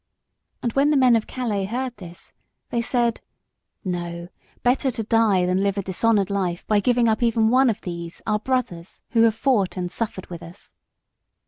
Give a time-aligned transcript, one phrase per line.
[0.63, 2.33] And when the men of Calais heard this,
[2.69, 3.21] they said:
[3.85, 4.29] "No;
[4.63, 8.19] better to die than live a dishonoured life by giving up even one of these
[8.25, 10.73] our brothers who have fought and suffered with us."